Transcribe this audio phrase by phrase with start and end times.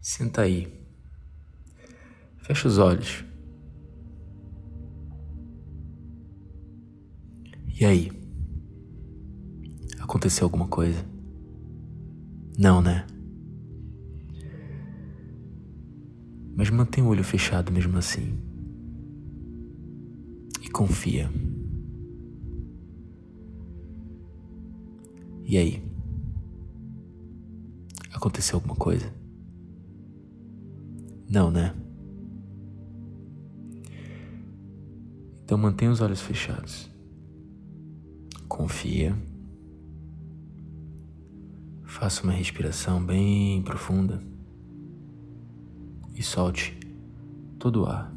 [0.00, 0.66] Senta aí.
[2.38, 3.22] Fecha os olhos.
[7.68, 8.10] E aí?
[10.00, 11.04] Aconteceu alguma coisa?
[12.58, 13.06] Não, né?
[16.56, 18.38] Mas mantém o olho fechado mesmo assim.
[20.62, 21.30] E confia.
[25.44, 25.82] E aí?
[28.12, 29.20] Aconteceu alguma coisa?
[31.30, 31.72] Não, né?
[35.44, 36.90] Então mantenha os olhos fechados.
[38.48, 39.16] Confia.
[41.84, 44.20] Faça uma respiração bem profunda
[46.16, 46.76] e solte
[47.60, 48.12] todo o ar.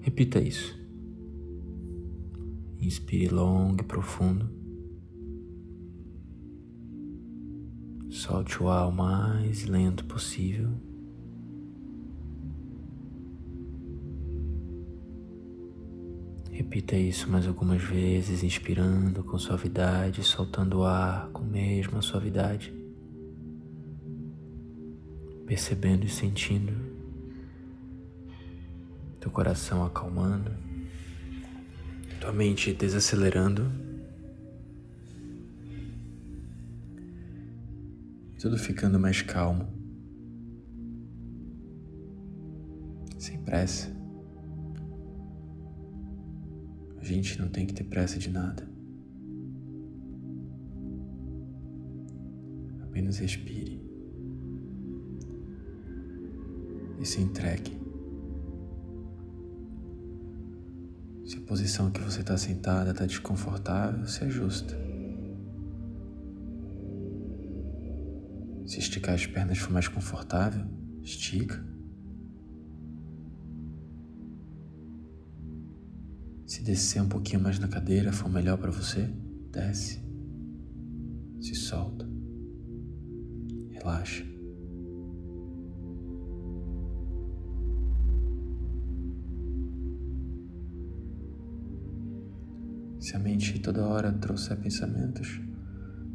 [0.00, 0.74] Repita isso.
[2.80, 4.63] Inspire longo e profundo.
[8.14, 10.70] Solte o ar o mais lento possível.
[16.48, 22.72] Repita isso mais algumas vezes, inspirando com suavidade, soltando o ar com mesma suavidade,
[25.44, 26.72] percebendo e sentindo.
[29.18, 30.52] Teu coração acalmando,
[32.20, 33.68] tua mente desacelerando,
[38.44, 39.66] tudo ficando mais calmo,
[43.16, 43.90] sem pressa.
[46.98, 48.68] A gente não tem que ter pressa de nada.
[52.82, 53.80] Apenas respire
[57.00, 57.80] e se entregue.
[61.24, 64.83] Se a posição que você está sentada está desconfortável, se ajusta.
[68.74, 70.66] Se esticar as pernas for mais confortável,
[71.00, 71.64] estica.
[76.44, 79.08] Se descer um pouquinho mais na cadeira for melhor para você,
[79.52, 80.02] desce.
[81.40, 82.04] Se solta.
[83.70, 84.24] Relaxa.
[92.98, 95.40] Se a mente toda hora trouxer pensamentos,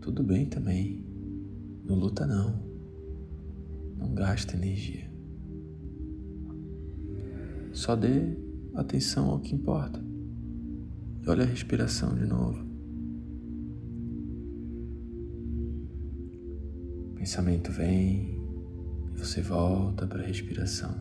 [0.00, 1.13] tudo bem também.
[1.84, 2.62] Não luta não.
[3.96, 5.10] Não gasta energia.
[7.72, 8.36] Só dê
[8.74, 10.02] atenção ao que importa.
[11.26, 12.64] Olha a respiração de novo.
[17.10, 18.40] O pensamento vem
[19.12, 20.94] e você volta para a respiração.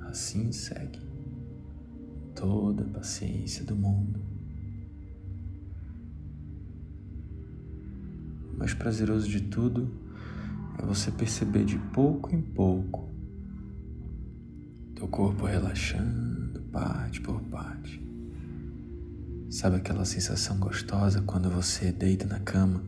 [0.00, 1.00] Assim segue.
[2.34, 4.20] Toda a paciência do mundo.
[8.60, 9.90] Mais prazeroso de tudo
[10.78, 13.08] é você perceber de pouco em pouco
[14.94, 17.98] teu corpo relaxando parte por parte.
[19.48, 22.84] Sabe aquela sensação gostosa quando você deita na cama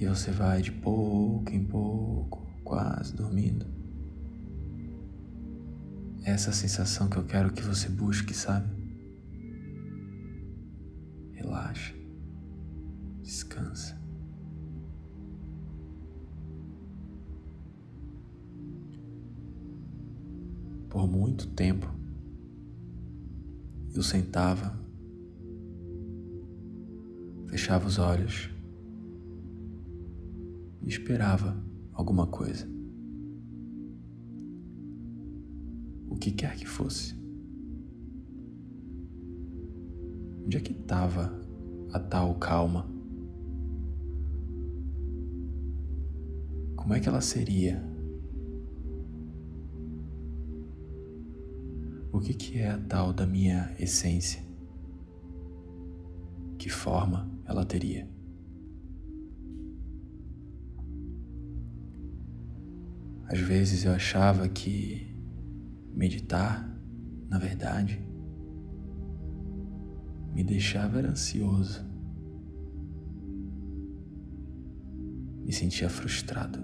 [0.00, 3.66] e você vai de pouco em pouco, quase dormindo?
[6.24, 8.66] É essa sensação que eu quero que você busque, sabe?
[11.34, 11.94] Relaxa,
[20.94, 21.92] Por muito tempo,
[23.92, 24.78] eu sentava,
[27.48, 28.48] fechava os olhos
[30.80, 31.60] e esperava
[31.92, 32.68] alguma coisa.
[36.08, 37.16] O que quer que fosse.
[40.44, 41.36] Onde é que estava
[41.92, 42.88] a tal calma?
[46.76, 47.93] Como é que ela seria?
[52.14, 54.40] O que, que é a tal da minha essência?
[56.56, 58.08] Que forma ela teria?
[63.26, 65.12] Às vezes eu achava que
[65.92, 66.80] meditar,
[67.28, 68.00] na verdade,
[70.32, 71.84] me deixava ansioso.
[75.44, 76.60] Me sentia frustrado.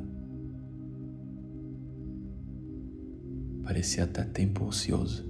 [3.64, 5.29] Parecia até tempo ocioso.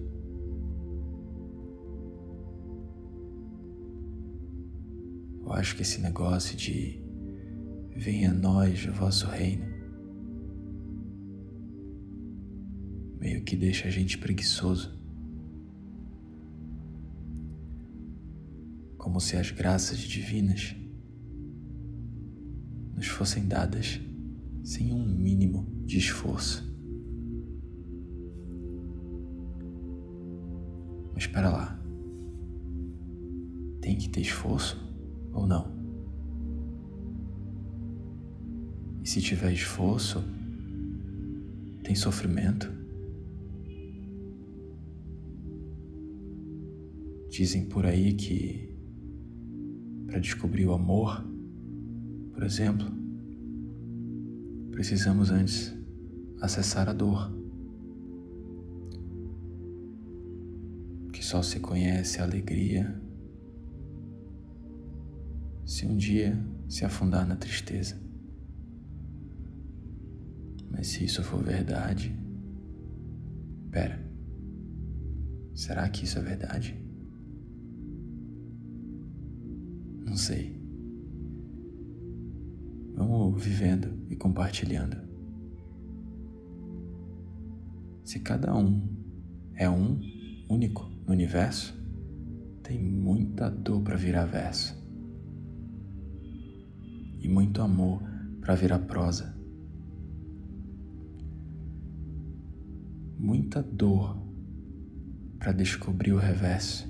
[5.50, 7.02] Eu acho que esse negócio de
[7.97, 9.67] venha a nós o vosso reino
[13.19, 14.97] meio que deixa a gente preguiçoso.
[18.97, 20.76] Como se as graças divinas
[22.94, 24.00] nos fossem dadas
[24.62, 26.64] sem um mínimo de esforço.
[31.12, 31.82] Mas espera lá.
[33.81, 34.90] Tem que ter esforço
[35.32, 35.73] ou não?
[39.03, 40.23] E se tiver esforço,
[41.82, 42.71] tem sofrimento?
[47.31, 48.69] Dizem por aí que
[50.06, 51.25] para descobrir o amor,
[52.32, 52.87] por exemplo,
[54.73, 55.73] precisamos antes
[56.41, 57.32] acessar a dor.
[61.12, 63.00] Que só se conhece a alegria
[65.81, 66.38] se um dia
[66.69, 67.99] se afundar na tristeza.
[70.71, 72.15] Mas se isso for verdade,
[73.71, 73.99] pera,
[75.55, 76.79] será que isso é verdade?
[80.05, 80.61] Não sei.
[82.94, 84.99] Vamos vivendo e compartilhando.
[88.05, 88.87] Se cada um
[89.55, 89.99] é um
[90.47, 91.75] único no universo,
[92.62, 94.80] tem muita dor para virar verso
[97.31, 98.03] muito amor
[98.41, 99.35] para virar prosa.
[103.19, 104.17] Muita dor
[105.38, 106.88] para descobrir o reverso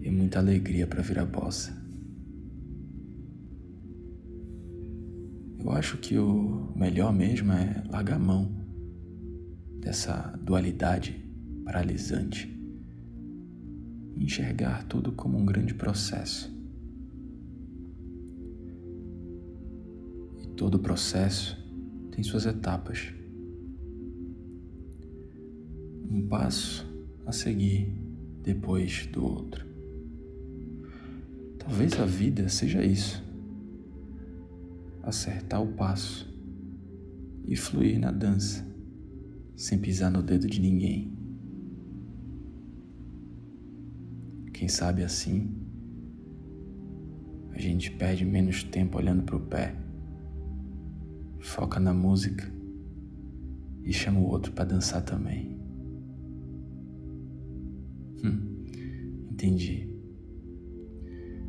[0.00, 1.76] e muita alegria para virar bossa.
[5.58, 8.50] Eu acho que o melhor mesmo é largar a mão
[9.80, 11.24] dessa dualidade
[11.64, 12.56] paralisante
[14.16, 16.57] enxergar tudo como um grande processo.
[20.58, 21.56] Todo processo
[22.10, 23.14] tem suas etapas.
[26.10, 26.84] Um passo
[27.24, 27.92] a seguir
[28.42, 29.64] depois do outro.
[31.60, 33.22] Talvez a vida seja isso.
[35.00, 36.28] Acertar o passo
[37.44, 38.66] e fluir na dança,
[39.54, 41.16] sem pisar no dedo de ninguém.
[44.52, 45.54] Quem sabe assim,
[47.52, 49.87] a gente perde menos tempo olhando para o pé,
[51.48, 52.46] foca na música
[53.82, 55.58] e chama o outro para dançar também.
[58.22, 58.64] Hum,
[59.30, 59.88] entendi.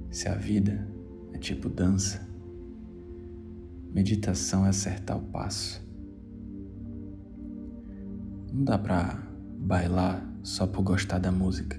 [0.10, 0.90] Se a vida
[1.34, 2.26] é tipo dança,
[3.92, 5.86] meditação é acertar o passo.
[8.54, 9.22] Não dá pra
[9.60, 11.78] bailar só por gostar da música.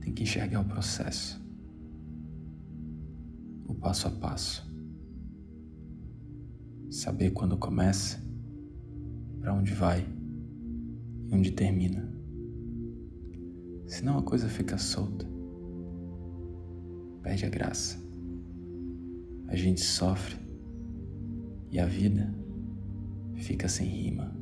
[0.00, 1.40] Tem que enxergar o processo,
[3.68, 4.67] o passo a passo.
[6.90, 8.22] Saber quando começa,
[9.40, 10.06] para onde vai
[11.28, 12.08] e onde termina.
[13.86, 15.28] Senão a coisa fica solta
[17.28, 17.98] perde a graça.
[19.48, 20.34] A gente sofre
[21.70, 22.34] e a vida
[23.36, 24.37] fica sem rima.